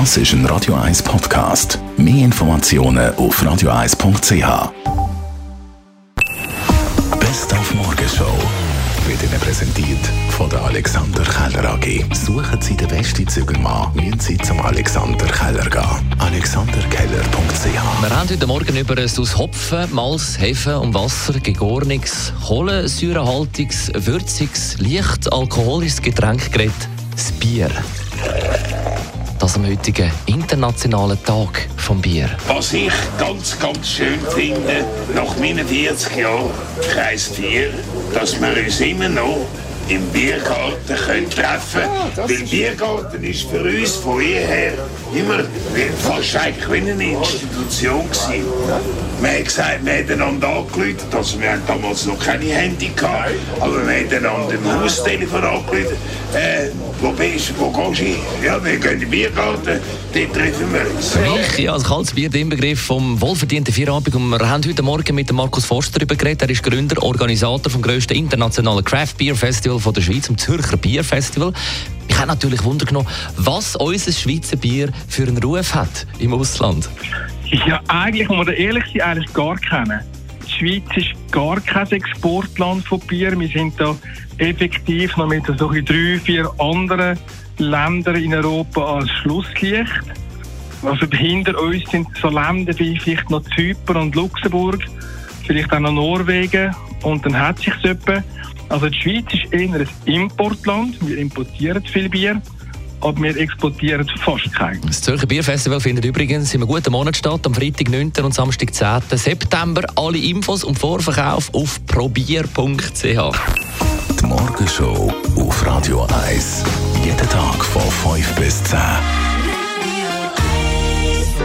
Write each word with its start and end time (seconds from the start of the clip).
Das 0.00 0.16
ist 0.16 0.32
ein 0.32 0.44
Radio 0.46 0.74
1 0.74 1.04
Podcast. 1.04 1.78
Mehr 1.96 2.24
Informationen 2.24 3.14
auf 3.14 3.40
radio1.ch. 3.40 4.72
Best 7.20 7.54
auf 7.54 7.74
Morgenshow 7.74 8.36
wird 9.06 9.22
Ihnen 9.22 9.38
präsentiert 9.38 10.04
von 10.30 10.50
der 10.50 10.62
Alexander 10.64 11.22
Keller 11.22 11.74
AG. 11.74 12.12
Suchen 12.12 12.60
Sie 12.60 12.76
den 12.76 12.88
besten 12.88 13.28
Zügelmann, 13.28 13.94
müssen 13.94 14.18
Sie 14.18 14.36
zum 14.38 14.60
Alexander 14.62 15.26
Keller 15.26 15.70
gehen. 15.70 16.14
AlexanderKeller.ch 16.18 17.64
Wir 18.02 18.10
haben 18.10 18.28
heute 18.28 18.46
Morgen 18.48 18.76
über 18.76 18.98
ein 18.98 19.04
aus 19.04 19.38
Hopfen, 19.38 19.94
Malz, 19.94 20.36
Hefe 20.40 20.76
und 20.76 20.92
Wasser 20.92 21.34
gegorniges, 21.34 22.32
kohlensäurehaltiges, 22.44 23.92
würziges, 23.94 24.76
leicht 24.80 25.32
alkoholisches 25.32 26.02
Getränk 26.02 26.50
geredet, 26.50 26.88
das 27.14 27.30
Bier. 27.30 27.70
Das 29.44 29.56
am 29.56 29.66
heutigen 29.66 30.10
internationalen 30.24 31.22
Tag 31.22 31.68
vom 31.76 32.00
Bier. 32.00 32.30
Was 32.46 32.72
ich 32.72 32.90
ganz, 33.18 33.58
ganz 33.58 33.86
schön 33.86 34.18
finde, 34.34 34.86
nach 35.14 35.36
meinen 35.36 35.68
40 35.68 36.16
Jahren 36.16 36.50
Kreis 36.90 37.28
4, 37.28 37.68
dass 38.14 38.40
wir 38.40 38.64
uns 38.64 38.80
immer 38.80 39.10
noch 39.10 39.46
im 39.90 40.00
Biergarten 40.08 40.96
können 40.96 41.28
treffen 41.28 41.82
können. 41.82 42.30
Weil 42.30 42.46
Biergarten 42.46 43.22
ist 43.22 43.42
für 43.42 43.60
uns 43.60 43.96
von 43.96 44.22
jeher 44.22 44.72
immer 45.14 45.44
fast 45.98 46.36
eigentlich 46.36 46.70
wie 46.70 46.90
eine 46.90 47.12
Institution 47.12 48.08
gewesen. 48.08 48.46
Wir 49.20 49.30
haben 49.30 49.44
gesagt, 49.44 49.84
wir 49.84 49.92
haben 49.92 50.10
einander 50.10 50.48
angerufen, 50.48 50.96
also 51.12 51.40
wir 51.40 51.52
haben 51.52 51.62
damals 51.66 52.06
noch 52.06 52.18
keine 52.18 52.44
Handy 52.44 52.90
gehabt, 52.94 53.30
aber 53.60 53.86
wir 53.86 53.94
haben 53.94 54.24
einander 54.24 54.54
im 54.54 54.80
Haustelefon 54.80 55.44
angerufen. 55.44 55.96
Äh, 56.34 56.70
wo 57.00 57.10
bist 57.10 57.50
du, 57.50 57.60
wo 57.60 57.70
gehst 57.70 58.00
du 58.00 58.04
hin? 58.04 58.16
Ja, 58.44 58.62
wir 58.62 58.76
gehen 58.76 58.92
in 58.94 59.00
den 59.00 59.10
Biergarten, 59.10 59.80
dort 60.12 60.32
treffen 60.34 60.72
wir 60.72 60.94
uns. 60.94 61.12
Für 61.12 61.20
mich, 61.20 61.58
ja, 61.58 61.72
als 61.72 61.84
kaltes 61.84 62.14
Bier 62.14 62.28
der 62.28 62.40
Inbegriff 62.40 62.80
vom 62.80 63.20
wohlverdienten 63.20 63.72
Feierabend. 63.72 64.14
Und 64.14 64.28
wir 64.30 64.48
haben 64.48 64.64
heute 64.66 64.82
Morgen 64.82 65.14
mit 65.14 65.32
Markus 65.32 65.64
Forster 65.64 65.98
darüber 65.98 66.16
geredet. 66.16 66.42
Er 66.42 66.50
ist 66.50 66.62
Gründer, 66.62 67.02
Organisator 67.02 67.70
vom 67.70 67.82
grössten 67.82 68.14
internationalen 68.14 68.84
Craft 68.84 69.14
Beer 69.18 69.36
Festival 69.36 69.78
von 69.78 69.94
der 69.94 70.02
Schweiz, 70.02 70.26
dem 70.26 70.38
Zürcher 70.38 70.76
Bier 70.76 71.04
Festival. 71.04 71.52
Ich 72.08 72.16
habe 72.16 72.28
natürlich 72.28 72.62
Wunder 72.64 72.86
genommen, 72.86 73.08
was 73.36 73.76
unser 73.76 74.12
Schweizer 74.12 74.56
Bier 74.56 74.90
für 75.08 75.22
einen 75.22 75.38
Ruf 75.38 75.74
hat 75.74 76.06
im 76.18 76.34
Ausland. 76.34 76.88
Ja, 77.54 77.80
eigentlich, 77.86 78.28
muss 78.28 78.38
man 78.38 78.46
da 78.46 78.52
ehrlich 78.52 78.84
sein, 78.92 79.02
eigentlich 79.02 79.32
gar 79.32 79.56
keinen. 79.56 80.00
Die 80.44 80.50
Schweiz 80.50 80.96
ist 80.96 81.32
gar 81.32 81.60
kein 81.60 81.88
Exportland 81.92 82.84
von 82.84 82.98
Bier. 83.00 83.38
Wir 83.38 83.48
sind 83.48 83.80
da 83.80 83.94
effektiv 84.38 85.16
noch 85.16 85.28
mit 85.28 85.46
so 85.46 85.70
drei, 85.70 86.18
vier 86.18 86.50
anderen 86.58 87.16
Ländern 87.58 88.16
in 88.16 88.34
Europa 88.34 88.96
als 88.96 89.08
Schlusslicht. 89.22 90.02
Also 90.82 91.06
hinter 91.06 91.58
uns 91.60 91.88
sind 91.90 92.08
so 92.20 92.28
Länder 92.28 92.76
wie 92.78 92.98
vielleicht 92.98 93.30
noch 93.30 93.44
Zypern 93.54 93.98
und 93.98 94.14
Luxemburg, 94.16 94.84
vielleicht 95.46 95.72
auch 95.72 95.78
noch 95.78 95.92
Norwegen 95.92 96.74
und 97.02 97.24
dann 97.24 97.38
hat 97.38 97.58
sich 97.58 97.72
etwa. 97.84 98.22
Also 98.68 98.88
die 98.88 98.98
Schweiz 98.98 99.26
ist 99.32 99.52
eher 99.52 99.74
ein 99.74 99.88
Importland. 100.06 100.96
Wir 101.06 101.18
importieren 101.18 101.84
viel 101.84 102.08
Bier, 102.08 102.42
aber 103.04 103.22
wir 103.22 103.36
exportieren 103.36 104.08
fast 104.20 104.52
kein. 104.52 104.80
Das 104.86 105.02
Zürcher 105.02 105.26
Bierfestival 105.26 105.80
findet 105.80 106.04
übrigens 106.04 106.54
in 106.54 106.62
einem 106.62 106.68
guten 106.68 106.90
Monat 106.90 107.16
statt, 107.16 107.46
am 107.46 107.54
Freitag 107.54 107.90
9. 107.90 108.12
und 108.22 108.34
Samstag 108.34 108.74
10. 108.74 109.18
September. 109.18 109.82
Alle 109.96 110.18
Infos 110.18 110.64
und 110.64 110.78
Vorverkauf 110.78 111.52
auf 111.52 111.84
probier.ch. 111.86 113.02
Die 113.02 114.26
Morgenshow 114.26 115.12
auf 115.36 115.66
Radio 115.66 116.06
1. 116.26 116.64
Jeden 117.04 117.28
Tag 117.28 117.64
von 117.64 117.82
5 118.14 118.34
bis 118.36 118.64
10. 118.64 118.78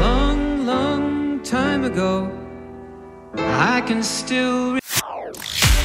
long, 0.00 0.66
long 0.66 1.40
time 1.42 1.86
ago. 1.86 2.28
I 3.36 3.80
can 3.80 4.02
still 4.02 4.78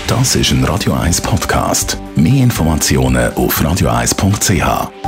Das 0.07 0.35
ist 0.35 0.51
ein 0.51 0.63
Radio 0.63 0.93
1 0.93 1.21
Podcast. 1.21 1.97
Mehr 2.15 2.43
Informationen 2.43 3.31
auf 3.35 3.61
radio1.ch. 3.61 4.98